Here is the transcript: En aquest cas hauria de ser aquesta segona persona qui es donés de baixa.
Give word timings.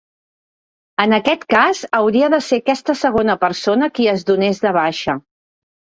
En 1.03 1.13
aquest 1.17 1.43
cas 1.55 1.83
hauria 1.99 2.31
de 2.35 2.41
ser 2.47 2.59
aquesta 2.63 2.97
segona 3.05 3.39
persona 3.47 3.91
qui 3.99 4.09
es 4.15 4.29
donés 4.31 4.63
de 4.69 4.73
baixa. 4.79 5.17